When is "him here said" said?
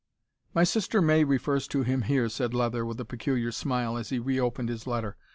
1.83-2.55